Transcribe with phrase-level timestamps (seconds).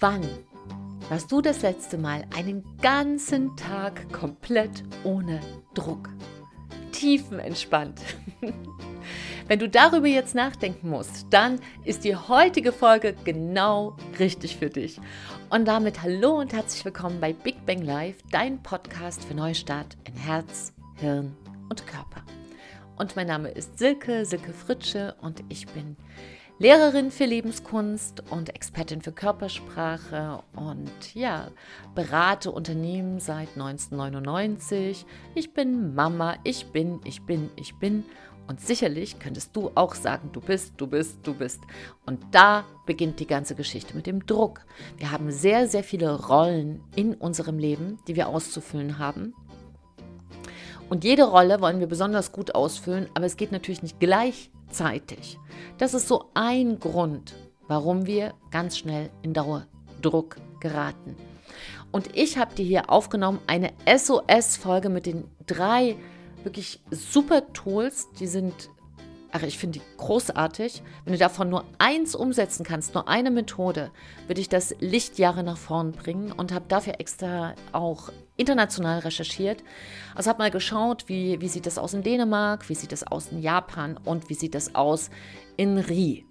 [0.00, 0.22] Wann
[1.08, 5.40] warst du das letzte Mal einen ganzen Tag komplett ohne
[5.74, 6.08] Druck?
[6.90, 8.00] Tiefenentspannt.
[9.48, 14.98] Wenn du darüber jetzt nachdenken musst, dann ist die heutige Folge genau richtig für dich.
[15.50, 20.14] Und damit hallo und herzlich willkommen bei Big Bang Live, dein Podcast für Neustart in
[20.14, 21.36] Herz, Hirn
[21.68, 22.24] und Körper.
[22.96, 25.96] Und mein Name ist Silke, Silke Fritsche und ich bin
[26.60, 31.48] Lehrerin für Lebenskunst und Expertin für Körpersprache und ja,
[31.96, 35.04] berate Unternehmen seit 1999.
[35.34, 38.04] Ich bin Mama, ich bin, ich bin, ich bin.
[38.46, 41.60] Und sicherlich könntest du auch sagen, du bist, du bist, du bist.
[42.06, 44.60] Und da beginnt die ganze Geschichte mit dem Druck.
[44.96, 49.34] Wir haben sehr, sehr viele Rollen in unserem Leben, die wir auszufüllen haben.
[50.88, 55.38] Und jede Rolle wollen wir besonders gut ausfüllen, aber es geht natürlich nicht gleichzeitig.
[55.78, 57.34] Das ist so ein Grund,
[57.68, 61.16] warum wir ganz schnell in Dauerdruck geraten.
[61.94, 65.96] Und ich habe dir hier aufgenommen eine SOS-Folge mit den drei
[66.42, 68.08] wirklich super Tools.
[68.18, 68.70] Die sind,
[69.30, 70.82] ach, ich finde die großartig.
[71.04, 73.90] Wenn du davon nur eins umsetzen kannst, nur eine Methode,
[74.26, 79.62] würde ich das Lichtjahre nach vorn bringen und habe dafür extra auch international recherchiert.
[80.14, 83.28] Also habe mal geschaut, wie, wie sieht das aus in Dänemark, wie sieht das aus
[83.30, 85.10] in Japan und wie sieht das aus
[85.56, 86.24] in Rie.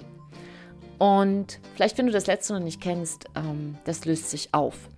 [0.98, 4.90] Und vielleicht, wenn du das letzte noch nicht kennst, ähm, das löst sich auf.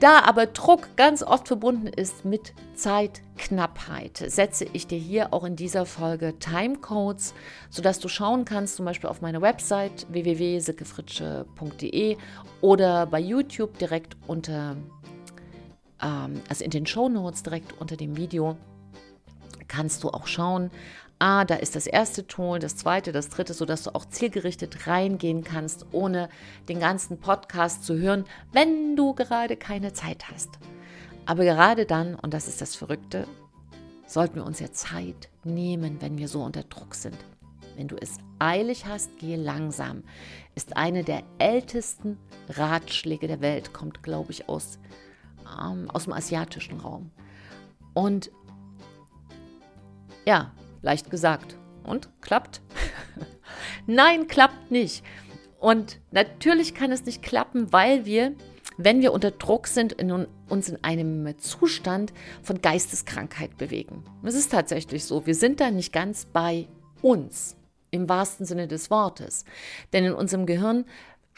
[0.00, 5.56] Da aber Druck ganz oft verbunden ist mit Zeitknappheit, setze ich dir hier auch in
[5.56, 7.34] dieser Folge Timecodes,
[7.68, 12.16] sodass du schauen kannst, zum Beispiel auf meiner Website www.sickefritsche.de
[12.60, 14.76] oder bei YouTube direkt unter
[16.00, 18.56] ähm, also in den Show Notes direkt unter dem Video,
[19.66, 20.70] kannst du auch schauen,
[21.18, 25.44] ah, da ist das erste Tool, das zweite, das dritte, sodass du auch zielgerichtet reingehen
[25.44, 26.28] kannst, ohne
[26.68, 30.50] den ganzen Podcast zu hören, wenn du gerade keine Zeit hast.
[31.26, 33.26] Aber gerade dann, und das ist das Verrückte,
[34.06, 37.16] sollten wir uns ja Zeit nehmen, wenn wir so unter Druck sind.
[37.76, 40.02] Wenn du es eilig hast, gehe langsam,
[40.54, 42.18] ist eine der ältesten
[42.48, 44.78] Ratschläge der Welt, kommt, glaube ich, aus
[45.60, 47.10] ähm, aus dem asiatischen Raum.
[47.94, 48.30] Und
[50.26, 50.52] ja,
[50.82, 51.56] leicht gesagt.
[51.84, 52.60] Und klappt?
[53.86, 55.02] Nein, klappt nicht.
[55.58, 58.34] Und natürlich kann es nicht klappen, weil wir,
[58.76, 62.12] wenn wir unter Druck sind, in uns in einem Zustand
[62.42, 64.04] von Geisteskrankheit bewegen.
[64.22, 66.68] Es ist tatsächlich so, wir sind da nicht ganz bei
[67.02, 67.56] uns
[67.90, 69.44] im wahrsten Sinne des Wortes.
[69.92, 70.84] Denn in unserem Gehirn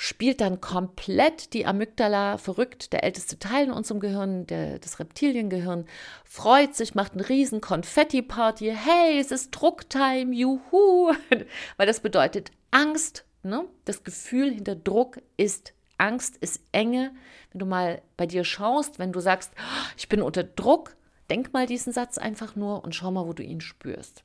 [0.00, 5.84] spielt dann komplett die Amygdala verrückt, der älteste Teil in unserem Gehirn, der, das Reptiliengehirn,
[6.24, 8.74] freut sich, macht eine riesen Konfetti-Party.
[8.74, 11.12] Hey, es ist Drucktime, juhu!
[11.76, 13.26] Weil das bedeutet Angst.
[13.42, 13.66] Ne?
[13.84, 17.12] Das Gefühl hinter Druck ist Angst, ist Enge.
[17.52, 19.52] Wenn du mal bei dir schaust, wenn du sagst,
[19.98, 20.96] ich bin unter Druck,
[21.28, 24.24] denk mal diesen Satz einfach nur und schau mal, wo du ihn spürst.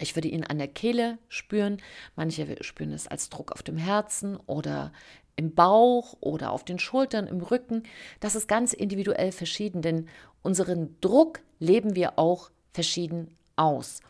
[0.00, 1.78] Ich würde ihn an der Kehle spüren.
[2.16, 4.92] Manche spüren es als Druck auf dem Herzen oder
[5.36, 7.84] im Bauch oder auf den Schultern, im Rücken.
[8.20, 10.08] Das ist ganz individuell verschieden, denn
[10.42, 14.00] unseren Druck leben wir auch verschieden aus.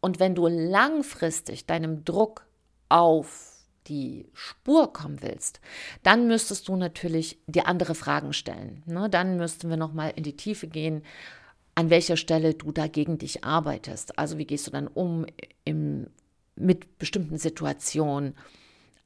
[0.00, 2.46] Und wenn du langfristig deinem Druck
[2.88, 3.50] auf
[3.86, 5.60] die Spur kommen willst,
[6.02, 8.82] dann müsstest du natürlich dir andere Fragen stellen.
[8.86, 9.10] Ne?
[9.10, 11.02] Dann müssten wir nochmal in die Tiefe gehen
[11.80, 14.18] an welcher Stelle du dagegen dich arbeitest.
[14.18, 15.24] Also wie gehst du dann um
[15.64, 16.08] im,
[16.54, 18.34] mit bestimmten Situationen,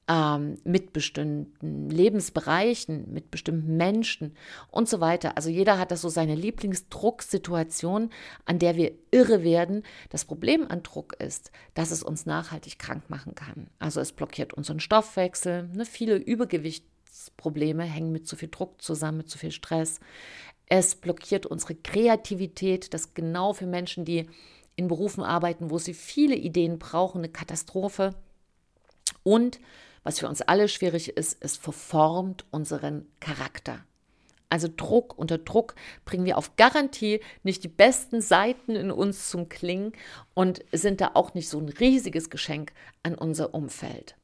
[0.08, 4.34] ähm, mit bestimmten Lebensbereichen, mit bestimmten Menschen
[4.72, 5.36] und so weiter.
[5.36, 8.10] Also jeder hat das so seine Lieblingsdrucksituation,
[8.44, 9.84] an der wir irre werden.
[10.10, 13.68] Das Problem an Druck ist, dass es uns nachhaltig krank machen kann.
[13.78, 15.68] Also es blockiert unseren Stoffwechsel.
[15.68, 15.86] Ne?
[15.86, 20.00] Viele Übergewichtsprobleme hängen mit zu viel Druck zusammen, mit zu viel Stress.
[20.66, 24.28] Es blockiert unsere Kreativität, das genau für Menschen, die
[24.76, 28.14] in Berufen arbeiten, wo sie viele Ideen brauchen, eine Katastrophe.
[29.22, 29.60] Und
[30.02, 33.84] was für uns alle schwierig ist, es verformt unseren Charakter.
[34.50, 35.74] Also Druck, unter Druck
[36.04, 39.92] bringen wir auf Garantie nicht die besten Seiten in uns zum Klingen
[40.34, 42.72] und sind da auch nicht so ein riesiges Geschenk
[43.02, 44.16] an unser Umfeld.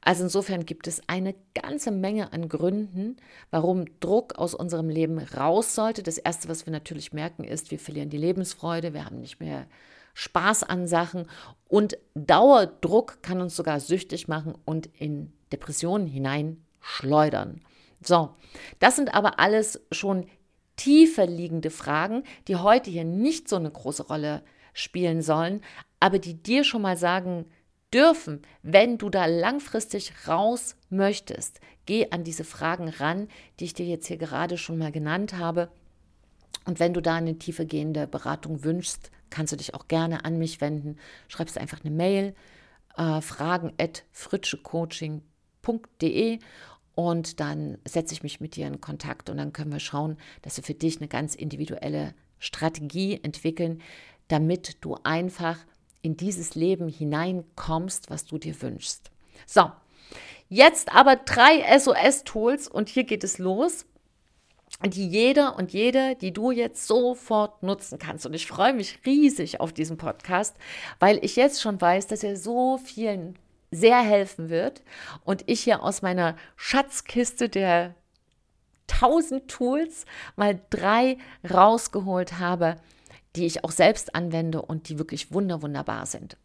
[0.00, 3.16] Also insofern gibt es eine ganze Menge an Gründen,
[3.50, 6.02] warum Druck aus unserem Leben raus sollte.
[6.02, 9.66] Das Erste, was wir natürlich merken, ist, wir verlieren die Lebensfreude, wir haben nicht mehr
[10.14, 11.26] Spaß an Sachen
[11.68, 17.60] und Dauerdruck kann uns sogar süchtig machen und in Depressionen hineinschleudern.
[18.02, 18.30] So,
[18.80, 20.26] das sind aber alles schon
[20.76, 24.42] tiefer liegende Fragen, die heute hier nicht so eine große Rolle
[24.72, 25.60] spielen sollen,
[26.00, 27.46] aber die dir schon mal sagen
[27.92, 33.86] dürfen, wenn du da langfristig raus möchtest, geh an diese Fragen ran, die ich dir
[33.86, 35.70] jetzt hier gerade schon mal genannt habe.
[36.64, 40.60] Und wenn du da eine tiefergehende Beratung wünschst, kannst du dich auch gerne an mich
[40.60, 40.98] wenden.
[41.28, 42.34] Schreibst einfach eine Mail,
[42.96, 46.38] äh, fragen at fritschecoaching.de
[46.94, 50.56] und dann setze ich mich mit dir in Kontakt und dann können wir schauen, dass
[50.56, 53.80] wir für dich eine ganz individuelle Strategie entwickeln,
[54.26, 55.58] damit du einfach
[56.02, 59.10] in dieses Leben hineinkommst, was du dir wünschst.
[59.46, 59.70] So,
[60.48, 63.84] jetzt aber drei SOS-Tools und hier geht es los
[64.86, 68.26] die jeder und jede, die du jetzt sofort nutzen kannst.
[68.26, 70.56] Und ich freue mich riesig auf diesen Podcast,
[71.00, 73.36] weil ich jetzt schon weiß, dass er so vielen
[73.70, 74.82] sehr helfen wird
[75.24, 77.94] und ich hier aus meiner Schatzkiste der
[78.90, 80.06] 1000 Tools
[80.36, 81.18] mal drei
[81.48, 82.76] rausgeholt habe,
[83.38, 86.36] die ich auch selbst anwende und die wirklich wunder wunderbar sind.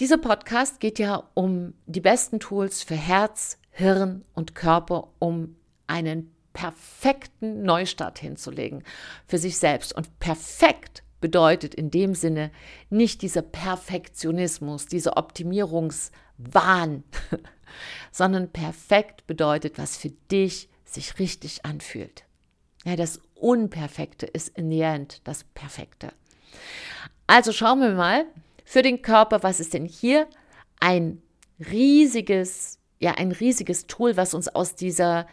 [0.00, 5.54] Dieser Podcast geht ja um die besten Tools für Herz, Hirn und Körper, um
[5.86, 8.82] einen perfekten Neustart hinzulegen
[9.26, 9.94] für sich selbst.
[9.94, 12.50] Und perfekt bedeutet in dem Sinne
[12.90, 17.04] nicht dieser Perfektionismus, dieser Optimierungswahn,
[18.10, 22.24] sondern perfekt bedeutet, was für dich sich richtig anfühlt.
[22.84, 26.12] Ja, das Unperfekte ist in the end das Perfekte.
[27.26, 28.26] Also schauen wir mal
[28.64, 30.26] für den Körper, was ist denn hier
[30.80, 31.22] ein
[31.70, 35.26] riesiges, ja, ein riesiges Tool, was uns aus dieser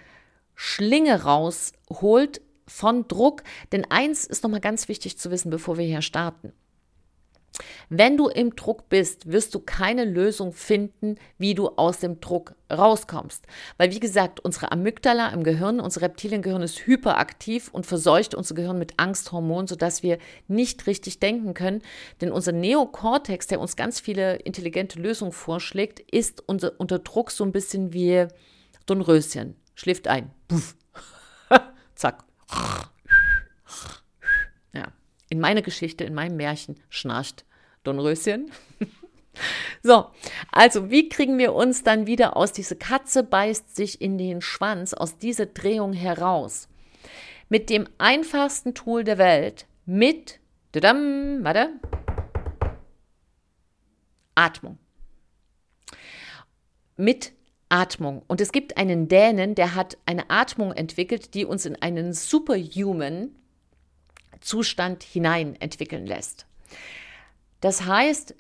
[0.56, 3.44] Schlinge rausholt von Druck.
[3.72, 6.54] Denn eins ist nochmal ganz wichtig zu wissen, bevor wir hier starten.
[7.90, 12.56] Wenn du im Druck bist, wirst du keine Lösung finden, wie du aus dem Druck
[12.72, 13.46] rauskommst.
[13.78, 18.78] Weil, wie gesagt, unsere Amygdala im Gehirn, unser Reptiliengehirn ist hyperaktiv und verseucht unser Gehirn
[18.78, 21.82] mit Angsthormonen, sodass wir nicht richtig denken können.
[22.22, 27.44] Denn unser Neokortex, der uns ganz viele intelligente Lösungen vorschlägt, ist unser, unter Druck so
[27.44, 28.28] ein bisschen wie
[28.88, 30.32] so ein Röschen schläft ein.
[30.48, 30.76] Puff.
[31.96, 32.24] Zack.
[35.30, 37.46] In meiner Geschichte, in meinem Märchen schnarcht
[37.84, 38.52] Dornröschen.
[39.84, 40.08] so,
[40.52, 44.94] also wie kriegen wir uns dann wieder aus dieser Katze beißt sich in den Schwanz,
[44.94, 46.68] aus dieser Drehung heraus?
[47.48, 50.40] Mit dem einfachsten Tool der Welt, mit,
[50.72, 51.72] dadam, warte,
[54.36, 54.78] Atmung.
[56.96, 57.34] Mit
[57.70, 58.24] Atmung.
[58.28, 63.36] Und es gibt einen Dänen, der hat eine Atmung entwickelt, die uns in einen superhuman
[64.42, 66.46] Zustand hinein entwickeln lässt.
[67.62, 68.36] Das heißt,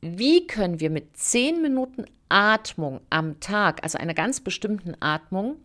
[0.00, 5.56] wie können wir mit zehn Minuten Atmung am Tag, also einer ganz bestimmten Atmung,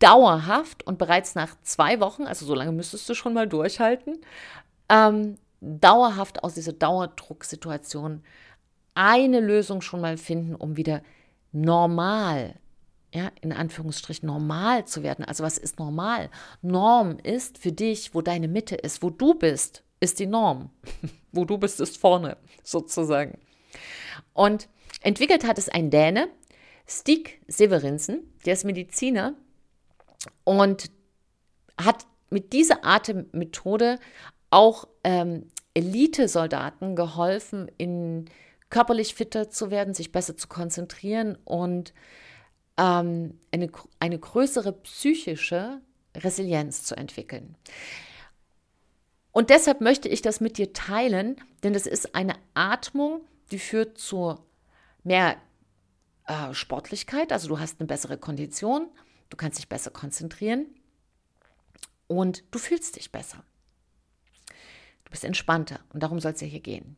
[0.00, 4.18] dauerhaft und bereits nach zwei Wochen, also so lange müsstest du schon mal durchhalten,
[4.88, 8.24] ähm, dauerhaft aus dieser Dauerdrucksituation
[8.94, 11.02] eine Lösung schon mal finden, um wieder
[11.52, 12.56] normal,
[13.12, 15.24] ja, in Anführungsstrichen normal zu werden.
[15.24, 16.30] Also was ist normal?
[16.62, 20.70] Norm ist für dich, wo deine Mitte ist, wo du bist, ist die Norm.
[21.32, 23.38] wo du bist, ist vorne, sozusagen.
[24.32, 24.68] Und
[25.02, 26.28] entwickelt hat es ein Däne,
[26.86, 29.34] Stig Severinsen, der ist Mediziner
[30.44, 30.90] und
[31.80, 33.98] hat mit dieser Atemmethode
[34.50, 38.28] auch ähm, Elitesoldaten geholfen, in
[38.70, 41.92] körperlich fitter zu werden, sich besser zu konzentrieren und
[42.80, 45.80] ähm, eine, eine größere psychische
[46.16, 47.56] Resilienz zu entwickeln.
[49.32, 53.20] Und deshalb möchte ich das mit dir teilen, denn es ist eine Atmung,
[53.52, 54.38] die führt zu
[55.04, 55.36] mehr
[56.26, 58.88] äh, Sportlichkeit, also du hast eine bessere Kondition,
[59.28, 60.66] du kannst dich besser konzentrieren
[62.08, 63.44] und du fühlst dich besser.
[65.04, 66.96] Du bist entspannter und darum soll es ja hier gehen.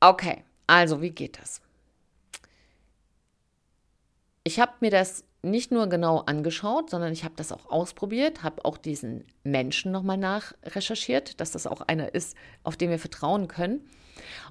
[0.00, 1.60] Okay, also wie geht das?
[4.48, 8.64] Ich habe mir das nicht nur genau angeschaut, sondern ich habe das auch ausprobiert, habe
[8.64, 13.86] auch diesen Menschen nochmal nachrecherchiert, dass das auch einer ist, auf den wir vertrauen können.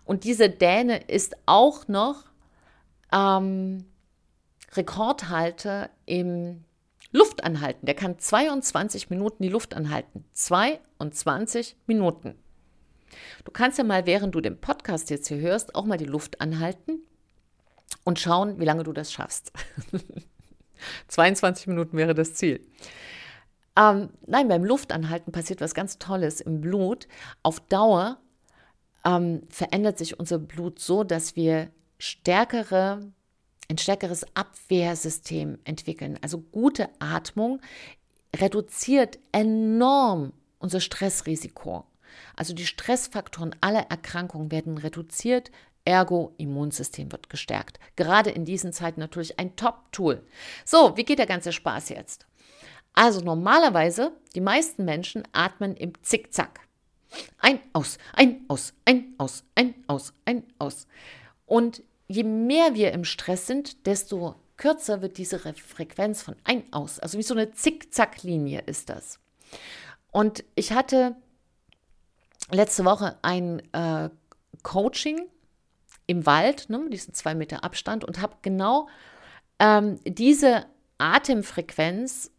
[0.06, 2.26] Und diese Däne ist auch noch
[3.12, 3.86] ähm,
[4.74, 6.64] Rekordhalter im
[7.12, 7.88] Luftanhalten.
[7.88, 10.26] Der kann 22 Minuten die Luft anhalten.
[10.34, 12.36] 22 Minuten.
[13.46, 16.40] Du kannst ja mal, während du den Podcast jetzt hier hörst, auch mal die Luft
[16.40, 17.02] anhalten
[18.08, 19.52] und schauen, wie lange du das schaffst.
[21.10, 22.66] 22 Minuten wäre das Ziel.
[23.78, 27.10] Ähm, nein, beim Luftanhalten passiert was ganz Tolles im Blut.
[27.44, 28.18] Auf Dauer
[29.04, 33.12] ähm, verändert sich unser Blut so, dass wir stärkere,
[33.70, 36.18] ein stärkeres Abwehrsystem entwickeln.
[36.22, 37.60] Also gute Atmung
[38.34, 41.84] reduziert enorm unser Stressrisiko.
[42.38, 45.52] Also die Stressfaktoren aller Erkrankungen werden reduziert,
[45.88, 47.80] ergo Immunsystem wird gestärkt.
[47.96, 50.22] Gerade in diesen Zeiten natürlich ein Top-Tool.
[50.66, 52.28] So, wie geht der ganze Spaß jetzt?
[52.94, 56.60] Also normalerweise, die meisten Menschen atmen im Zickzack.
[57.40, 60.88] Ein, aus, ein, aus, ein, aus, ein, aus, ein, aus.
[61.46, 67.00] Und je mehr wir im Stress sind, desto kürzer wird diese Frequenz von ein, aus.
[67.00, 69.20] Also wie so eine Zickzacklinie ist das.
[70.12, 71.16] Und ich hatte
[72.52, 74.10] letzte Woche ein äh,
[74.64, 75.28] Coaching
[76.08, 78.88] im Wald, ne, diesen zwei Meter Abstand, und habe genau
[79.60, 80.66] ähm, diese
[80.98, 82.32] Atemfrequenz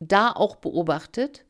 [0.00, 1.44] da auch beobachtet.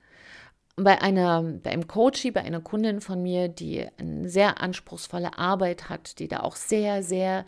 [0.77, 5.89] Bei, einer, bei einem Coachie, bei einer Kundin von mir, die eine sehr anspruchsvolle Arbeit
[5.89, 7.45] hat, die da auch sehr, sehr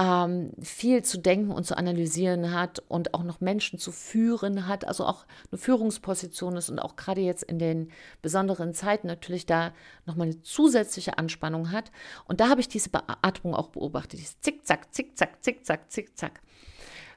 [0.00, 4.86] ähm, viel zu denken und zu analysieren hat und auch noch Menschen zu führen hat,
[4.88, 7.92] also auch eine Führungsposition ist und auch gerade jetzt in den
[8.22, 9.74] besonderen Zeiten natürlich da
[10.06, 11.92] nochmal eine zusätzliche Anspannung hat.
[12.26, 16.40] Und da habe ich diese Beatmung auch beobachtet, dieses Zickzack, Zickzack, Zickzack, Zickzack.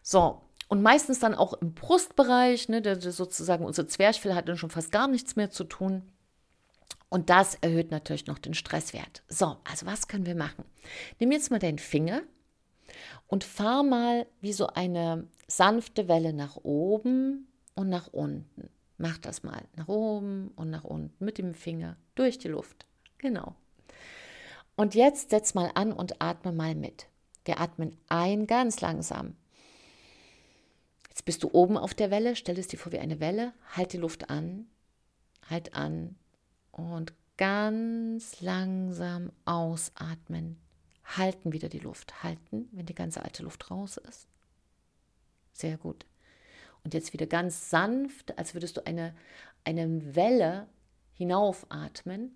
[0.01, 4.57] So, und meistens dann auch im Brustbereich, ne, der, der sozusagen unser Zwerchfell hat dann
[4.57, 6.01] schon fast gar nichts mehr zu tun.
[7.07, 9.23] Und das erhöht natürlich noch den Stresswert.
[9.29, 10.65] So, also was können wir machen?
[11.19, 12.23] Nimm jetzt mal deinen Finger
[13.33, 18.69] und fahr mal wie so eine sanfte Welle nach oben und nach unten.
[18.99, 22.85] Mach das mal nach oben und nach unten mit dem Finger durch die Luft.
[23.17, 23.55] Genau.
[24.75, 27.07] Und jetzt setz mal an und atme mal mit.
[27.43, 29.35] Wir atmen ein ganz langsam.
[31.09, 33.93] Jetzt bist du oben auf der Welle, stell es dir vor wie eine Welle, halt
[33.93, 34.67] die Luft an,
[35.49, 36.17] halt an
[36.71, 40.62] und ganz langsam ausatmen
[41.03, 42.23] halten wieder die Luft.
[42.23, 44.27] Halten, wenn die ganze alte Luft raus ist.
[45.53, 46.05] Sehr gut.
[46.83, 49.15] Und jetzt wieder ganz sanft, als würdest du eine,
[49.63, 50.67] eine Welle
[51.13, 52.35] hinaufatmen.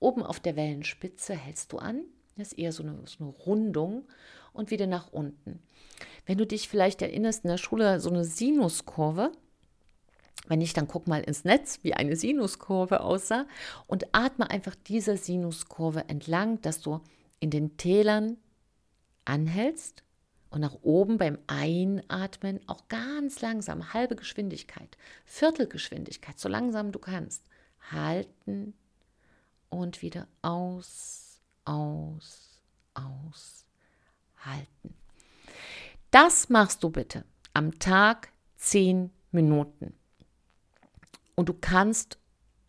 [0.00, 2.04] Oben auf der Wellenspitze hältst du an.
[2.36, 4.06] Das ist eher so eine, so eine Rundung
[4.52, 5.60] und wieder nach unten.
[6.26, 9.32] Wenn du dich vielleicht erinnerst, in der Schule so eine Sinuskurve,
[10.46, 13.46] wenn nicht, dann guck mal ins Netz, wie eine Sinuskurve aussah
[13.86, 17.00] und atme einfach dieser Sinuskurve entlang, dass du
[17.40, 18.36] in den Tälern
[19.24, 20.02] anhältst
[20.50, 27.44] und nach oben beim Einatmen auch ganz langsam, halbe Geschwindigkeit, Viertelgeschwindigkeit, so langsam du kannst,
[27.90, 28.74] halten
[29.68, 32.62] und wieder aus, aus,
[32.94, 33.66] aus,
[34.38, 34.94] halten.
[36.10, 39.94] Das machst du bitte am Tag zehn Minuten.
[41.34, 42.18] Und du kannst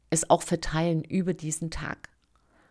[0.09, 2.09] es auch verteilen über diesen Tag.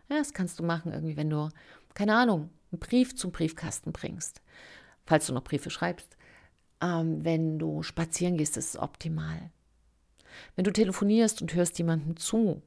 [0.09, 1.49] Ja, das kannst du machen, irgendwie, wenn du
[1.93, 4.41] keine Ahnung, einen Brief zum Briefkasten bringst,
[5.05, 6.17] falls du noch Briefe schreibst.
[6.81, 9.51] Ähm, wenn du spazieren gehst, ist es optimal.
[10.55, 12.61] Wenn du telefonierst und hörst jemandem zu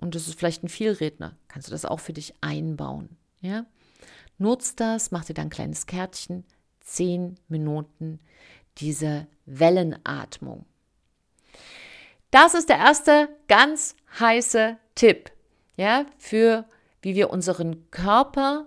[0.00, 3.16] und es ist vielleicht ein Vielredner, kannst du das auch für dich einbauen.
[3.40, 3.66] Ja?
[4.38, 6.44] Nutz das, mach dir dann ein kleines Kärtchen,
[6.80, 8.20] zehn Minuten
[8.78, 10.64] diese Wellenatmung.
[12.30, 15.30] Das ist der erste ganz heiße Tipp,
[15.76, 16.66] ja, für
[17.02, 18.66] wie wir unseren Körper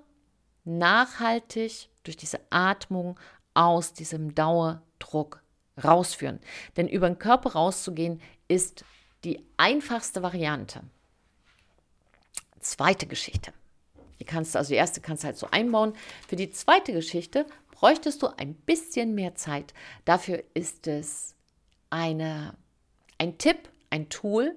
[0.64, 3.20] nachhaltig durch diese Atmung
[3.54, 5.42] aus diesem Dauerdruck
[5.84, 6.40] rausführen.
[6.78, 8.86] Denn über den Körper rauszugehen ist
[9.24, 10.82] die einfachste Variante.
[12.60, 13.54] Zweite Geschichte.
[14.20, 15.94] Die kannst du, also die erste kannst du halt so einbauen.
[16.28, 19.74] Für die zweite Geschichte bräuchtest du ein bisschen mehr Zeit.
[20.06, 21.36] Dafür ist es
[21.90, 22.56] eine,
[23.18, 24.56] ein Tipp, ein Tool,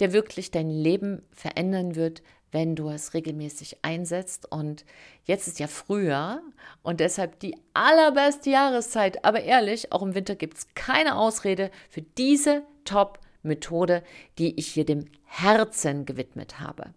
[0.00, 2.22] der wirklich dein Leben verändern wird,
[2.56, 4.50] wenn du es regelmäßig einsetzt.
[4.50, 4.86] Und
[5.24, 6.40] jetzt ist ja Frühjahr
[6.82, 9.26] und deshalb die allerbeste Jahreszeit.
[9.26, 14.02] Aber ehrlich, auch im Winter gibt es keine Ausrede für diese Top-Methode,
[14.38, 16.94] die ich hier dem Herzen gewidmet habe.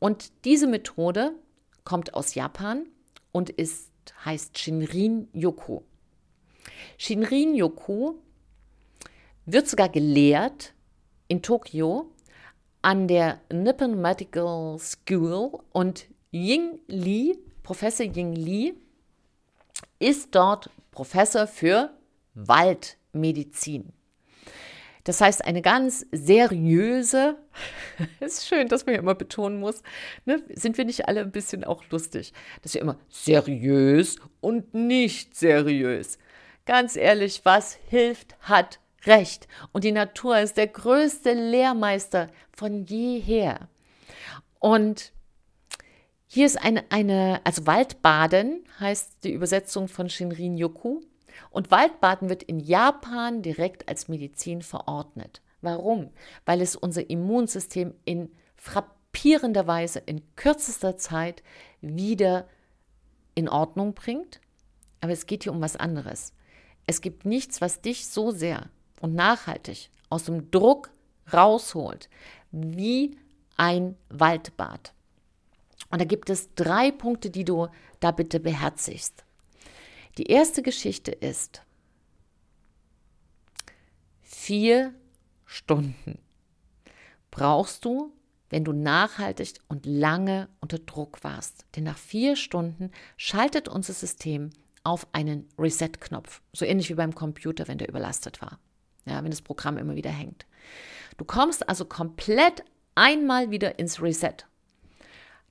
[0.00, 1.32] Und diese Methode
[1.84, 2.84] kommt aus Japan
[3.32, 3.90] und ist,
[4.26, 5.80] heißt Shinrin Yoku.
[6.98, 8.16] Shinrin Yoku
[9.46, 10.74] wird sogar gelehrt
[11.26, 12.10] in Tokio
[12.88, 18.72] an der Nippon Medical School und Ying Li, Professor Ying Li,
[19.98, 21.90] ist dort Professor für
[22.32, 23.92] Waldmedizin.
[25.04, 27.36] Das heißt, eine ganz seriöse,
[28.20, 29.82] ist schön, dass man ja immer betonen muss,
[30.24, 35.36] ne, sind wir nicht alle ein bisschen auch lustig, dass wir immer seriös und nicht
[35.36, 36.18] seriös.
[36.64, 39.48] Ganz ehrlich, was hilft, hat recht.
[39.72, 43.68] Und die Natur ist der größte Lehrmeister von jeher.
[44.58, 45.12] Und
[46.26, 51.00] hier ist eine, eine, also Waldbaden heißt die Übersetzung von Shinrin Yoku.
[51.50, 55.40] Und Waldbaden wird in Japan direkt als Medizin verordnet.
[55.60, 56.10] Warum?
[56.44, 61.42] Weil es unser Immunsystem in frappierenderweise in kürzester Zeit
[61.80, 62.48] wieder
[63.34, 64.40] in Ordnung bringt.
[65.00, 66.34] Aber es geht hier um was anderes.
[66.86, 68.68] Es gibt nichts, was dich so sehr
[69.00, 70.90] und nachhaltig aus dem Druck
[71.32, 72.08] rausholt,
[72.50, 73.18] wie
[73.56, 74.92] ein Waldbad.
[75.90, 77.68] Und da gibt es drei Punkte, die du
[78.00, 79.24] da bitte beherzigst.
[80.18, 81.62] Die erste Geschichte ist
[84.22, 84.94] vier
[85.44, 86.18] Stunden
[87.38, 88.12] brauchst du,
[88.50, 91.66] wenn du nachhaltig und lange unter Druck warst.
[91.76, 94.50] Denn nach vier Stunden schaltet unser System
[94.82, 96.40] auf einen Reset-Knopf.
[96.52, 98.58] So ähnlich wie beim Computer, wenn der überlastet war.
[99.08, 100.46] Ja, wenn das Programm immer wieder hängt.
[101.16, 104.46] Du kommst also komplett einmal wieder ins Reset.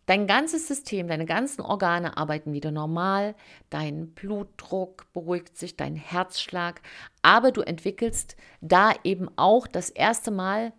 [0.05, 3.35] Dein ganzes System, deine ganzen Organe arbeiten wieder normal,
[3.69, 6.81] dein Blutdruck beruhigt sich, dein Herzschlag,
[7.21, 10.71] aber du entwickelst da eben auch das erste Mal,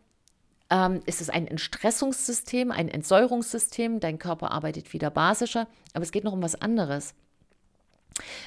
[0.70, 6.25] ähm, ist es ein Entstressungssystem, ein Entsäuerungssystem, dein Körper arbeitet wieder basischer, aber es geht
[6.25, 7.14] noch um was anderes.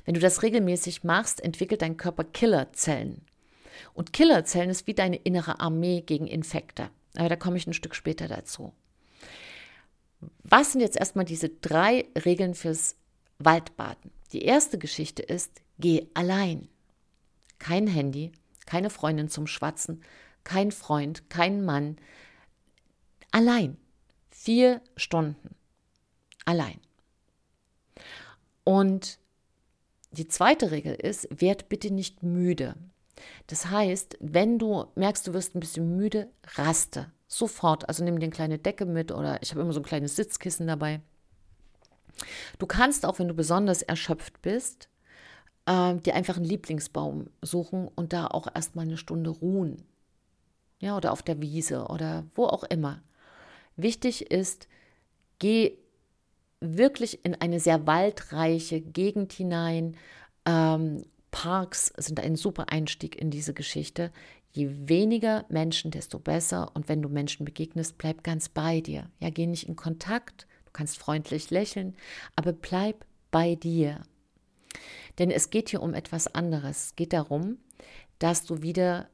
[0.05, 3.23] Wenn du das regelmäßig machst, entwickelt dein Körper Killerzellen.
[3.93, 6.89] Und Killerzellen ist wie deine innere Armee gegen Infekte.
[7.15, 8.73] Aber da komme ich ein Stück später dazu.
[10.43, 12.95] Was sind jetzt erstmal diese drei Regeln fürs
[13.39, 14.11] Waldbaden?
[14.33, 16.69] Die erste Geschichte ist, geh allein.
[17.59, 18.31] Kein Handy,
[18.65, 20.03] keine Freundin zum Schwatzen,
[20.43, 21.97] kein Freund, kein Mann.
[23.31, 23.77] Allein.
[24.29, 25.55] Vier Stunden.
[26.45, 26.79] Allein.
[28.63, 29.19] Und
[30.11, 32.75] die zweite Regel ist, werd bitte nicht müde.
[33.47, 37.11] Das heißt, wenn du merkst, du wirst ein bisschen müde, raste.
[37.27, 37.87] Sofort.
[37.87, 40.67] Also nimm dir eine kleine Decke mit oder ich habe immer so ein kleines Sitzkissen
[40.67, 41.01] dabei.
[42.59, 44.89] Du kannst auch, wenn du besonders erschöpft bist,
[45.65, 49.83] äh, dir einfach einen Lieblingsbaum suchen und da auch erstmal eine Stunde ruhen.
[50.79, 53.01] Ja, oder auf der Wiese oder wo auch immer.
[53.75, 54.67] Wichtig ist,
[55.39, 55.77] geh
[56.59, 59.95] wirklich in eine sehr waldreiche Gegend hinein.
[60.45, 64.11] Ähm, Parks sind ein super Einstieg in diese Geschichte.
[64.51, 66.71] Je weniger Menschen, desto besser.
[66.75, 69.09] Und wenn du Menschen begegnest, bleib ganz bei dir.
[69.19, 70.45] Ja, geh nicht in Kontakt.
[70.65, 71.95] Du kannst freundlich lächeln,
[72.35, 74.01] aber bleib bei dir.
[75.17, 76.87] Denn es geht hier um etwas anderes.
[76.87, 77.57] Es geht darum,
[78.19, 79.09] dass du wieder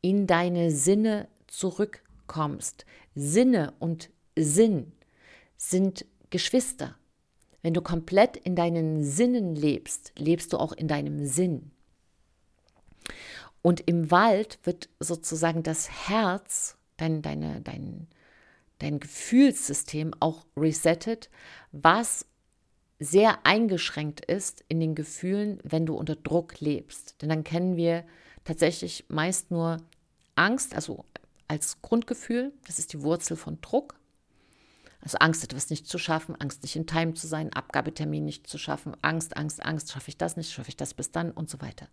[0.00, 2.86] in deine Sinne zurückkommst.
[3.14, 4.92] Sinne und Sinn
[5.56, 6.96] sind Geschwister.
[7.66, 11.72] Wenn du komplett in deinen Sinnen lebst, lebst du auch in deinem Sinn.
[13.60, 18.06] Und im Wald wird sozusagen das Herz, dein, deine, dein,
[18.78, 21.28] dein Gefühlssystem auch resettet,
[21.72, 22.26] was
[23.00, 27.20] sehr eingeschränkt ist in den Gefühlen, wenn du unter Druck lebst.
[27.20, 28.04] Denn dann kennen wir
[28.44, 29.78] tatsächlich meist nur
[30.36, 31.04] Angst, also
[31.48, 33.96] als Grundgefühl, das ist die Wurzel von Druck.
[35.06, 38.58] Also Angst, etwas nicht zu schaffen, Angst, nicht in Time zu sein, Abgabetermin nicht zu
[38.58, 41.60] schaffen, Angst, Angst, Angst, schaffe ich das nicht, schaffe ich das bis dann und so
[41.60, 41.86] weiter.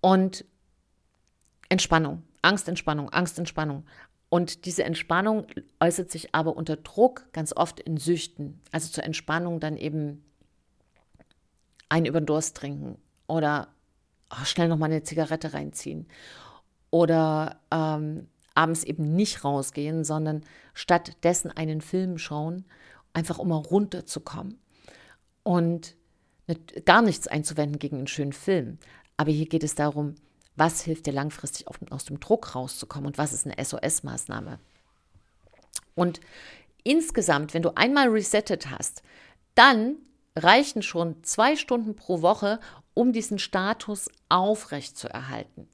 [0.00, 0.46] Und
[1.68, 3.84] Entspannung, Angst, Entspannung, Angst, Entspannung.
[4.30, 5.48] Und diese Entspannung
[5.80, 8.58] äußert sich aber unter Druck ganz oft in Süchten.
[8.72, 10.24] Also zur Entspannung dann eben
[11.90, 12.96] einen über den Durst trinken
[13.26, 13.68] oder
[14.30, 16.08] oh, schnell nochmal eine Zigarette reinziehen
[16.88, 20.42] oder ähm, abends eben nicht rausgehen, sondern
[20.74, 22.64] stattdessen einen Film schauen,
[23.12, 24.58] einfach um mal runterzukommen
[25.42, 25.96] und
[26.84, 28.78] gar nichts einzuwenden gegen einen schönen Film.
[29.16, 30.14] Aber hier geht es darum,
[30.56, 34.58] was hilft dir langfristig aus dem Druck rauszukommen und was ist eine SOS-Maßnahme.
[35.94, 36.20] Und
[36.82, 39.02] insgesamt, wenn du einmal resettet hast,
[39.54, 39.96] dann
[40.36, 42.60] reichen schon zwei Stunden pro Woche,
[42.94, 45.68] um diesen Status aufrechtzuerhalten.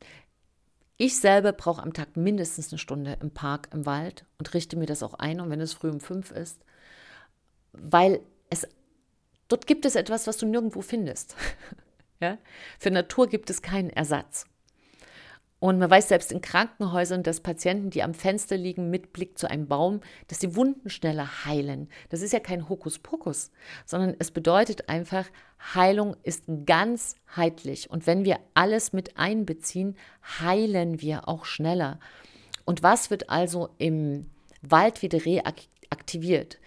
[0.98, 4.86] Ich selber brauche am Tag mindestens eine Stunde im Park, im Wald und richte mir
[4.86, 6.64] das auch ein, und wenn es früh um fünf ist,
[7.72, 8.66] weil es
[9.48, 11.36] dort gibt es etwas, was du nirgendwo findest.
[12.18, 12.38] Ja?
[12.78, 14.46] Für Natur gibt es keinen Ersatz.
[15.66, 19.50] Und man weiß selbst in Krankenhäusern, dass Patienten, die am Fenster liegen mit Blick zu
[19.50, 19.98] einem Baum,
[20.28, 21.88] dass die Wunden schneller heilen.
[22.08, 23.50] Das ist ja kein Hokuspokus,
[23.84, 25.26] sondern es bedeutet einfach,
[25.74, 27.90] Heilung ist ganzheitlich.
[27.90, 29.96] Und wenn wir alles mit einbeziehen,
[30.38, 31.98] heilen wir auch schneller.
[32.64, 34.30] Und was wird also im
[34.62, 36.60] Wald wieder reaktiviert?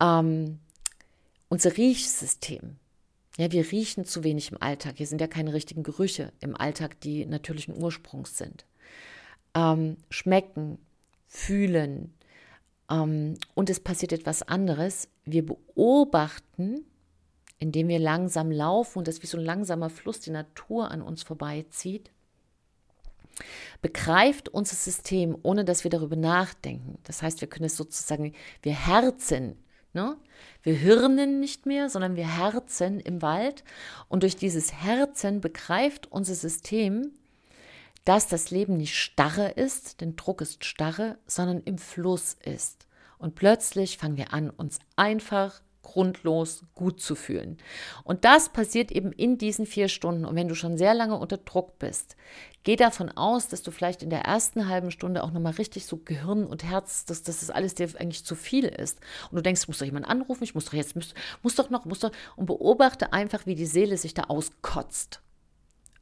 [0.00, 0.60] Ähm,
[1.48, 2.76] unser Riechsystem.
[3.38, 4.94] Ja, wir riechen zu wenig im Alltag.
[4.96, 8.66] Hier sind ja keine richtigen Gerüche im Alltag, die natürlichen Ursprungs sind.
[9.54, 10.78] Ähm, schmecken,
[11.28, 12.12] fühlen.
[12.90, 15.08] Ähm, und es passiert etwas anderes.
[15.24, 16.84] Wir beobachten,
[17.58, 21.22] indem wir langsam laufen und das wie so ein langsamer Fluss die Natur an uns
[21.22, 22.10] vorbeizieht,
[23.80, 26.98] begreift unser System, ohne dass wir darüber nachdenken.
[27.04, 29.56] Das heißt, wir können es sozusagen, wir herzen.
[29.92, 30.16] Ne?
[30.62, 33.64] Wir hirnen nicht mehr, sondern wir herzen im Wald.
[34.08, 37.12] Und durch dieses Herzen begreift unser System,
[38.04, 42.86] dass das Leben nicht starre ist, denn Druck ist starre, sondern im Fluss ist.
[43.18, 47.58] Und plötzlich fangen wir an, uns einfach grundlos gut zu fühlen.
[48.04, 50.24] Und das passiert eben in diesen vier Stunden.
[50.24, 52.16] Und wenn du schon sehr lange unter Druck bist,
[52.64, 55.96] geh davon aus, dass du vielleicht in der ersten halben Stunde auch nochmal richtig so
[55.96, 58.98] Gehirn und Herz, dass, dass das alles dir eigentlich zu viel ist.
[59.30, 61.84] Und du denkst, muss doch jemand anrufen, ich muss doch jetzt, muss, muss doch noch,
[61.84, 62.12] muss doch.
[62.36, 65.20] Und beobachte einfach, wie die Seele sich da auskotzt.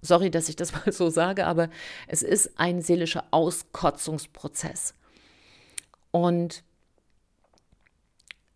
[0.02, 1.70] Sorry, dass ich das mal so sage, aber
[2.06, 4.94] es ist ein seelischer Auskotzungsprozess.
[6.10, 6.64] Und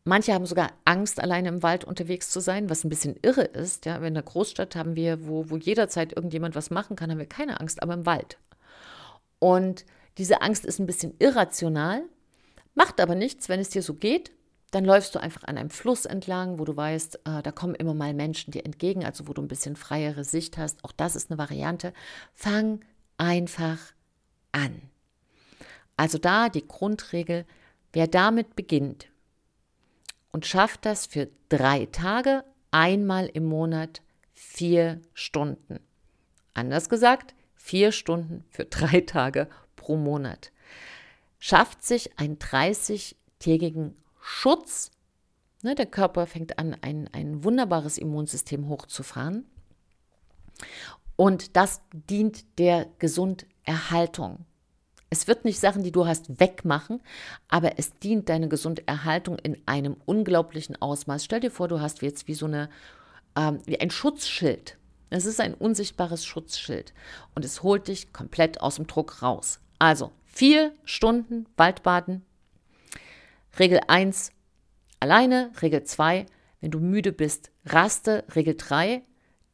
[0.06, 3.86] Manche haben sogar Angst, alleine im Wald unterwegs zu sein, was ein bisschen irre ist.
[3.86, 7.26] Ja, in der Großstadt haben wir, wo, wo jederzeit irgendjemand was machen kann, haben wir
[7.26, 8.38] keine Angst, aber im Wald.
[9.38, 9.86] Und
[10.18, 12.02] diese Angst ist ein bisschen irrational,
[12.74, 14.30] macht aber nichts, wenn es dir so geht.
[14.72, 17.94] Dann läufst du einfach an einem Fluss entlang, wo du weißt, äh, da kommen immer
[17.94, 20.84] mal Menschen dir entgegen, also wo du ein bisschen freiere Sicht hast.
[20.84, 21.94] Auch das ist eine Variante.
[22.34, 22.80] Fang
[23.16, 23.78] einfach
[24.52, 24.82] an.
[25.96, 27.46] Also da die Grundregel,
[27.92, 29.06] wer damit beginnt,
[30.34, 32.42] und schafft das für drei Tage,
[32.72, 35.78] einmal im Monat vier Stunden.
[36.54, 40.50] Anders gesagt, vier Stunden für drei Tage pro Monat.
[41.38, 44.90] Schafft sich einen 30-tägigen Schutz.
[45.62, 49.46] Ne, der Körper fängt an, ein, ein wunderbares Immunsystem hochzufahren.
[51.14, 54.46] Und das dient der Gesunderhaltung.
[55.14, 57.00] Es wird nicht Sachen, die du hast, wegmachen,
[57.46, 61.24] aber es dient deiner Gesunderhaltung in einem unglaublichen Ausmaß.
[61.24, 62.68] Stell dir vor, du hast jetzt wie so eine,
[63.36, 64.76] ähm, wie ein Schutzschild.
[65.10, 66.92] Es ist ein unsichtbares Schutzschild
[67.36, 69.60] und es holt dich komplett aus dem Druck raus.
[69.78, 72.22] Also vier Stunden Waldbaden.
[73.56, 74.32] Regel 1
[74.98, 75.52] alleine.
[75.62, 76.26] Regel 2,
[76.60, 78.24] wenn du müde bist, raste.
[78.34, 79.02] Regel 3,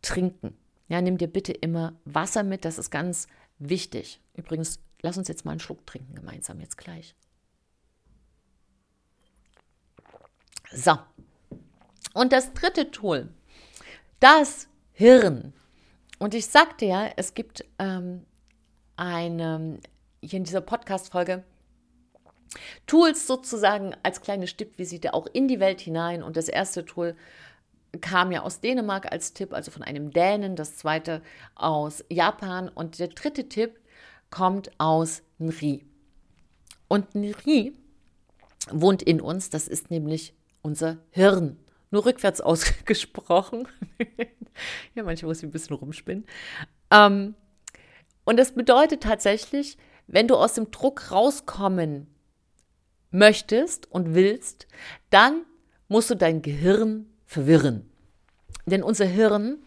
[0.01, 0.57] trinken.
[0.89, 3.27] Ja, nimm dir bitte immer Wasser mit, das ist ganz
[3.59, 4.23] wichtig.
[4.35, 7.15] Übrigens, Lass uns jetzt mal einen Schluck trinken gemeinsam jetzt gleich.
[10.73, 10.99] So.
[12.13, 13.29] Und das dritte Tool,
[14.19, 15.53] das Hirn.
[16.19, 18.27] Und ich sagte ja, es gibt ähm,
[18.97, 19.81] eine,
[20.23, 21.45] hier in dieser Podcast-Folge,
[22.87, 26.23] Tools sozusagen als kleine Stippvisite auch in die Welt hinein.
[26.23, 27.17] Und das erste Tool
[28.01, 31.23] kam ja aus Dänemark als Tipp, also von einem Dänen, das zweite
[31.55, 32.69] aus Japan.
[32.69, 33.80] Und der dritte Tipp
[34.31, 35.85] kommt aus Nri.
[36.89, 37.73] Und Nri
[38.71, 41.57] wohnt in uns, das ist nämlich unser Hirn.
[41.91, 43.69] Nur rückwärts ausgesprochen.
[44.95, 46.27] ja, manchmal muss ich ein bisschen rumspinnen.
[46.91, 47.35] Ähm,
[48.25, 52.07] und das bedeutet tatsächlich, wenn du aus dem Druck rauskommen
[53.11, 54.67] möchtest und willst,
[55.11, 55.45] dann
[55.89, 57.91] musst du dein Gehirn verwirren.
[58.67, 59.59] Denn unser Hirn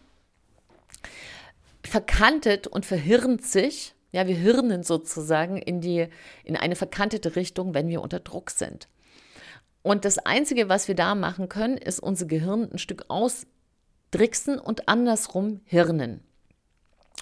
[1.82, 6.06] verkantet und verhirnt sich ja, wir hirnen sozusagen in, die,
[6.44, 8.86] in eine verkantete Richtung, wenn wir unter Druck sind.
[9.82, 14.88] Und das Einzige, was wir da machen können, ist unser Gehirn ein Stück ausdricksen und
[14.88, 16.22] andersrum hirnen.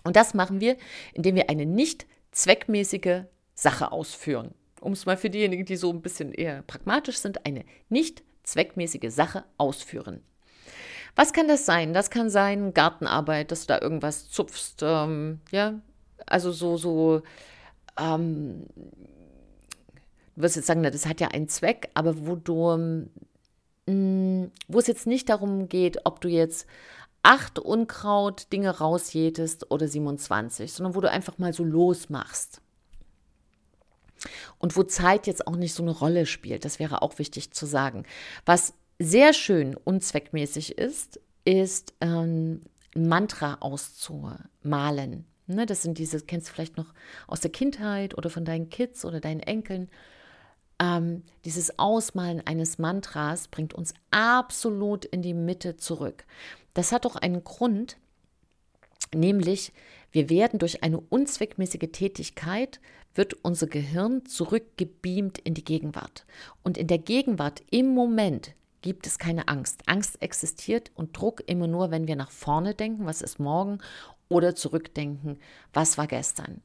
[0.05, 0.77] Und das machen wir,
[1.15, 3.23] indem wir eine nicht zweckmäßige
[3.55, 4.55] Sache ausführen.
[4.83, 9.11] Um es mal für diejenigen, die so ein bisschen eher pragmatisch sind, eine nicht zweckmäßige
[9.11, 10.23] Sache ausführen.
[11.17, 11.95] Was kann das sein?
[11.95, 15.81] Das kann sein Gartenarbeit, dass du da irgendwas zupfst, ähm, ja,
[16.27, 17.23] also so, so,
[17.99, 18.67] ähm,
[20.37, 23.07] du wirst jetzt sagen, das hat ja einen Zweck, aber wo du, mh,
[23.87, 26.67] mm, wo es jetzt nicht darum geht, ob du jetzt
[27.23, 32.61] acht Unkraut-Dinge rausjätest oder 27, sondern wo du einfach mal so losmachst.
[34.59, 37.67] Und wo Zeit jetzt auch nicht so eine Rolle spielt, das wäre auch wichtig zu
[37.67, 38.05] sagen.
[38.45, 42.63] Was sehr schön unzweckmäßig ist, ist ähm,
[42.95, 45.27] Mantra auszumalen.
[45.55, 46.93] Ne, das sind diese, kennst du vielleicht noch
[47.27, 49.91] aus der Kindheit oder von deinen Kids oder deinen Enkeln.
[50.81, 56.25] Ähm, dieses Ausmalen eines Mantras bringt uns absolut in die Mitte zurück.
[56.75, 57.99] Das hat doch einen Grund,
[59.15, 59.73] nämlich
[60.11, 62.81] wir werden durch eine unzweckmäßige Tätigkeit,
[63.15, 66.25] wird unser Gehirn zurückgebeamt in die Gegenwart.
[66.63, 69.83] Und in der Gegenwart, im Moment, gibt es keine Angst.
[69.87, 73.79] Angst existiert und Druck immer nur, wenn wir nach vorne denken, was ist morgen,
[74.33, 75.39] oder zurückdenken,
[75.73, 76.63] was war gestern.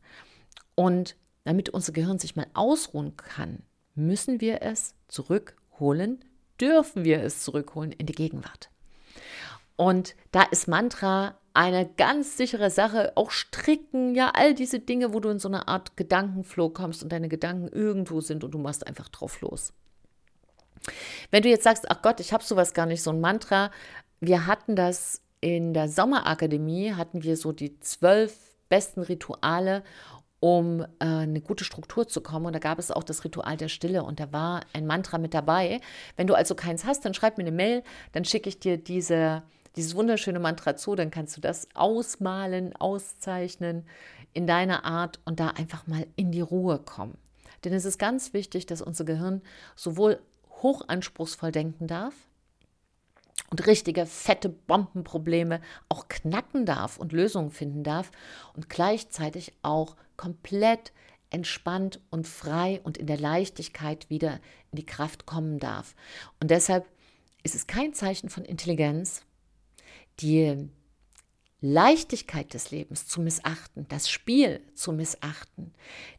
[0.75, 3.63] Und damit unser Gehirn sich mal ausruhen kann,
[3.95, 6.23] müssen wir es zurückholen,
[6.59, 8.69] dürfen wir es zurückholen in die Gegenwart.
[9.75, 13.13] Und da ist Mantra eine ganz sichere Sache.
[13.15, 17.11] Auch stricken, ja, all diese Dinge, wo du in so eine Art Gedankenflow kommst und
[17.11, 19.73] deine Gedanken irgendwo sind und du machst einfach drauf los.
[21.31, 23.71] Wenn du jetzt sagst, ach Gott, ich habe sowas gar nicht, so ein Mantra,
[24.19, 28.37] wir hatten das in der Sommerakademie, hatten wir so die zwölf
[28.69, 29.83] besten Rituale
[30.39, 32.45] um äh, eine gute Struktur zu kommen.
[32.45, 35.33] Und da gab es auch das Ritual der Stille und da war ein Mantra mit
[35.33, 35.81] dabei.
[36.15, 39.43] Wenn du also keins hast, dann schreib mir eine Mail, dann schicke ich dir diese,
[39.75, 43.85] dieses wunderschöne Mantra zu, dann kannst du das ausmalen, auszeichnen
[44.33, 47.17] in deiner Art und da einfach mal in die Ruhe kommen.
[47.63, 49.41] Denn es ist ganz wichtig, dass unser Gehirn
[49.75, 50.19] sowohl
[50.61, 52.13] hochanspruchsvoll denken darf,
[53.49, 58.11] und richtige fette Bombenprobleme auch knacken darf und Lösungen finden darf
[58.53, 60.91] und gleichzeitig auch komplett
[61.29, 64.39] entspannt und frei und in der Leichtigkeit wieder
[64.71, 65.95] in die Kraft kommen darf.
[66.41, 66.85] Und deshalb
[67.43, 69.21] ist es kein Zeichen von Intelligenz,
[70.19, 70.69] die
[71.59, 75.73] Leichtigkeit des Lebens zu missachten, das Spiel zu missachten,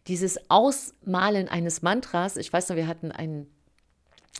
[0.08, 2.36] dieses Ausmalen eines Mantras.
[2.36, 3.46] Ich weiß noch, wir hatten einen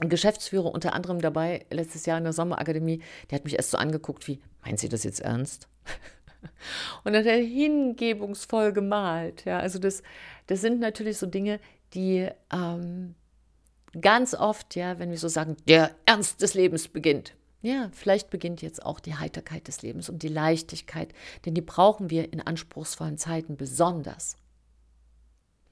[0.00, 4.28] Geschäftsführer unter anderem dabei letztes Jahr in der Sommerakademie, der hat mich erst so angeguckt
[4.28, 5.68] wie, meinen Sie das jetzt ernst?
[7.04, 9.44] Und hat er hingebungsvoll gemalt.
[9.44, 10.02] Ja, also das,
[10.46, 11.58] das sind natürlich so Dinge,
[11.94, 13.16] die ähm,
[14.00, 17.34] ganz oft, ja, wenn wir so sagen, der Ernst des Lebens beginnt.
[17.60, 21.12] Ja, vielleicht beginnt jetzt auch die Heiterkeit des Lebens und die Leichtigkeit,
[21.44, 24.36] denn die brauchen wir in anspruchsvollen Zeiten besonders.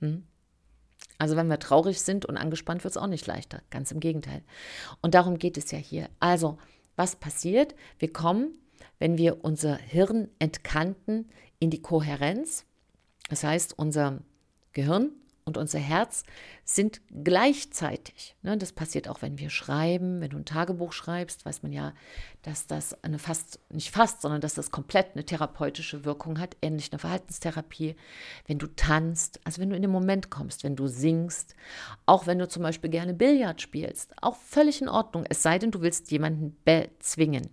[0.00, 0.24] Hm?
[1.18, 3.62] Also wenn wir traurig sind und angespannt, wird es auch nicht leichter.
[3.70, 4.42] Ganz im Gegenteil.
[5.00, 6.08] Und darum geht es ja hier.
[6.20, 6.58] Also,
[6.94, 7.74] was passiert?
[7.98, 8.50] Wir kommen,
[8.98, 12.66] wenn wir unser Hirn entkanten, in die Kohärenz.
[13.28, 14.20] Das heißt, unser
[14.72, 15.10] Gehirn
[15.46, 16.24] und unser Herz
[16.64, 18.34] sind gleichzeitig.
[18.42, 20.20] Ne, das passiert auch, wenn wir schreiben.
[20.20, 21.94] Wenn du ein Tagebuch schreibst, weiß man ja,
[22.42, 26.90] dass das eine fast, nicht fast, sondern dass das komplett eine therapeutische Wirkung hat, ähnlich
[26.90, 27.94] eine Verhaltenstherapie.
[28.46, 31.54] Wenn du tanzt, also wenn du in den Moment kommst, wenn du singst,
[32.06, 35.70] auch wenn du zum Beispiel gerne Billard spielst, auch völlig in Ordnung, es sei denn,
[35.70, 37.50] du willst jemanden bezwingen.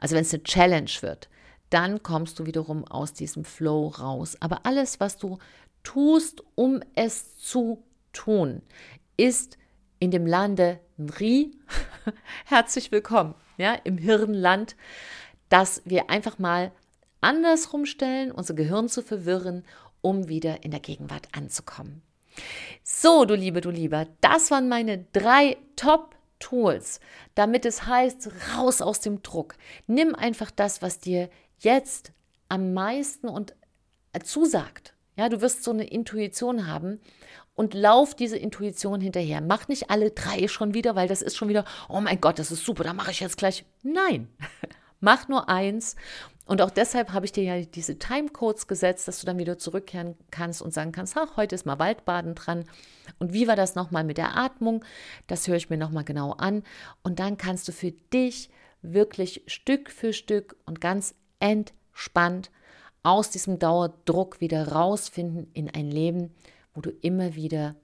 [0.00, 1.28] Also wenn es eine Challenge wird,
[1.70, 4.36] dann kommst du wiederum aus diesem Flow raus.
[4.40, 5.38] Aber alles, was du
[5.82, 8.62] tust, um es zu tun,
[9.16, 9.58] ist
[9.98, 11.52] in dem Lande Nri
[12.46, 14.76] herzlich willkommen, ja, im Hirnland,
[15.48, 16.72] dass wir einfach mal
[17.20, 19.64] andersrum stellen, unser Gehirn zu verwirren,
[20.00, 22.02] um wieder in der Gegenwart anzukommen.
[22.82, 27.00] So, du Liebe, du Lieber, das waren meine drei Top-Tools,
[27.34, 29.56] damit es heißt, raus aus dem Druck.
[29.86, 32.12] Nimm einfach das, was dir jetzt
[32.48, 33.54] am meisten und
[34.24, 37.00] zusagt ja, du wirst so eine Intuition haben
[37.54, 39.40] und lauf diese Intuition hinterher.
[39.40, 42.50] Mach nicht alle drei schon wieder, weil das ist schon wieder, oh mein Gott, das
[42.50, 43.64] ist super, da mache ich jetzt gleich.
[43.82, 44.28] Nein,
[45.00, 45.96] mach nur eins.
[46.46, 50.16] Und auch deshalb habe ich dir ja diese Timecodes gesetzt, dass du dann wieder zurückkehren
[50.30, 52.64] kannst und sagen kannst, ach, heute ist mal Waldbaden dran.
[53.18, 54.84] Und wie war das nochmal mit der Atmung?
[55.26, 56.64] Das höre ich mir nochmal genau an.
[57.02, 58.50] Und dann kannst du für dich
[58.82, 62.50] wirklich Stück für Stück und ganz entspannt
[63.02, 66.34] aus diesem Dauerdruck wieder rausfinden in ein Leben,
[66.74, 67.76] wo du immer wieder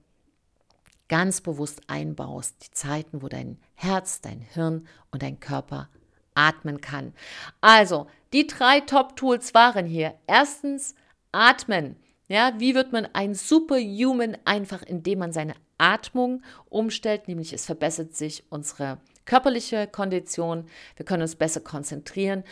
[1.07, 5.89] ganz bewusst einbaust, die Zeiten, wo dein Herz, dein Hirn und dein Körper
[6.35, 7.13] atmen kann.
[7.61, 10.13] Also, die drei Top-Tools waren hier.
[10.27, 10.95] Erstens,
[11.31, 11.95] atmen.
[12.27, 18.15] Ja, wie wird man ein Superhuman einfach, indem man seine Atmung umstellt, nämlich es verbessert
[18.15, 22.43] sich unsere körperliche Kondition, wir können uns besser konzentrieren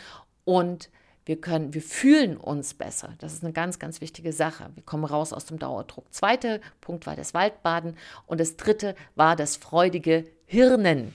[0.44, 0.88] und
[1.26, 3.14] wir können, wir fühlen uns besser.
[3.18, 4.70] Das ist eine ganz, ganz wichtige Sache.
[4.74, 6.12] Wir kommen raus aus dem Dauerdruck.
[6.14, 11.12] Zweiter Punkt war das Waldbaden und das dritte war das freudige Hirnen.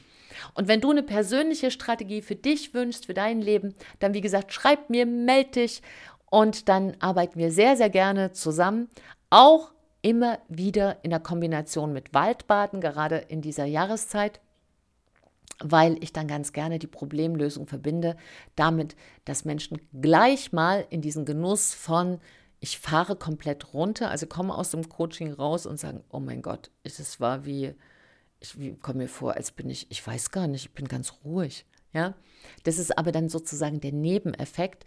[0.53, 4.53] Und wenn du eine persönliche Strategie für dich wünschst, für dein Leben, dann wie gesagt,
[4.53, 5.81] schreib mir, melde dich
[6.29, 8.89] und dann arbeiten wir sehr, sehr gerne zusammen.
[9.29, 9.71] Auch
[10.01, 14.41] immer wieder in der Kombination mit Waldbaden, gerade in dieser Jahreszeit
[15.63, 18.17] weil ich dann ganz gerne die Problemlösung verbinde
[18.55, 18.95] damit,
[19.25, 22.19] dass Menschen gleich mal in diesen Genuss von
[22.59, 26.69] ich fahre komplett runter, also komme aus dem Coaching raus und sagen, oh mein Gott,
[26.83, 27.73] es war wie,
[28.39, 31.65] ich komme mir vor, als bin ich, ich weiß gar nicht, ich bin ganz ruhig.
[31.91, 32.13] Ja,
[32.63, 34.85] das ist aber dann sozusagen der Nebeneffekt.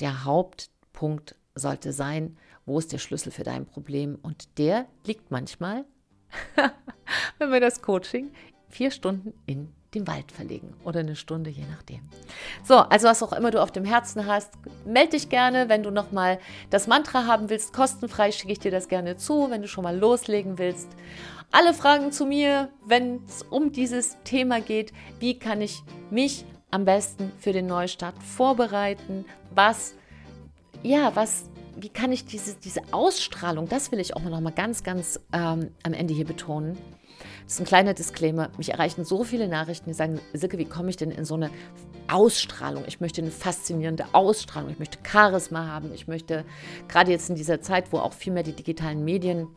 [0.00, 4.18] Der Hauptpunkt sollte sein, wo ist der Schlüssel für dein Problem?
[4.20, 5.84] Und der liegt manchmal,
[7.38, 8.32] wenn wir das Coaching
[8.68, 12.00] vier Stunden in den Wald verlegen oder eine Stunde, je nachdem.
[12.64, 14.52] So, also was auch immer du auf dem Herzen hast,
[14.84, 16.38] melde dich gerne, wenn du nochmal
[16.70, 19.96] das Mantra haben willst, kostenfrei schicke ich dir das gerne zu, wenn du schon mal
[19.96, 20.88] loslegen willst.
[21.50, 26.84] Alle Fragen zu mir, wenn es um dieses Thema geht, wie kann ich mich am
[26.84, 29.24] besten für den Neustart vorbereiten?
[29.52, 29.94] Was,
[30.84, 34.84] ja, was, wie kann ich diese, diese Ausstrahlung, das will ich auch noch mal ganz,
[34.84, 36.78] ganz ähm, am Ende hier betonen.
[37.50, 38.48] Das ist ein kleiner Disclaimer.
[38.58, 41.50] Mich erreichen so viele Nachrichten, die sagen, Silke, wie komme ich denn in so eine
[42.06, 42.84] Ausstrahlung?
[42.86, 44.70] Ich möchte eine faszinierende Ausstrahlung.
[44.70, 45.92] Ich möchte Charisma haben.
[45.92, 46.44] Ich möchte,
[46.86, 49.48] gerade jetzt in dieser Zeit, wo auch viel mehr die digitalen Medien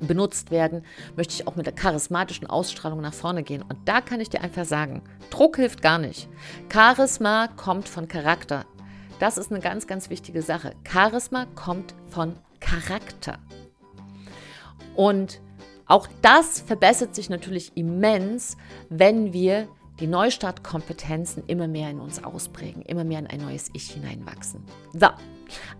[0.00, 0.82] benutzt werden,
[1.14, 3.62] möchte ich auch mit der charismatischen Ausstrahlung nach vorne gehen.
[3.62, 6.28] Und da kann ich dir einfach sagen, Druck hilft gar nicht.
[6.68, 8.64] Charisma kommt von Charakter.
[9.20, 10.72] Das ist eine ganz, ganz wichtige Sache.
[10.82, 13.38] Charisma kommt von Charakter.
[14.96, 15.40] Und
[15.88, 18.56] auch das verbessert sich natürlich immens,
[18.90, 19.68] wenn wir
[20.00, 24.62] die Neustartkompetenzen immer mehr in uns ausprägen, immer mehr in ein neues Ich hineinwachsen.
[24.92, 25.08] So,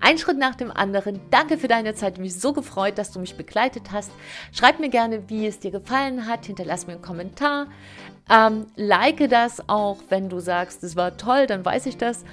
[0.01, 1.21] ein Schritt nach dem anderen.
[1.31, 2.18] Danke für deine Zeit.
[2.18, 4.11] Mich so gefreut, dass du mich begleitet hast.
[4.53, 6.47] Schreib mir gerne, wie es dir gefallen hat.
[6.47, 7.68] Hinterlass mir einen Kommentar.
[8.31, 12.25] Ähm, like das auch, wenn du sagst, es war toll, dann weiß ich das.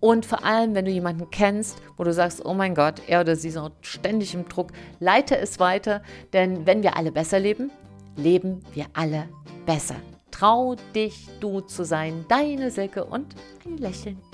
[0.00, 3.36] Und vor allem, wenn du jemanden kennst, wo du sagst, oh mein Gott, er oder
[3.36, 6.02] sie ist ständig im Druck, leite es weiter.
[6.32, 7.70] Denn wenn wir alle besser leben,
[8.16, 9.28] leben wir alle
[9.66, 9.96] besser.
[10.30, 13.34] Trau dich, du zu sein, deine Silke und
[13.66, 14.29] ein Lächeln.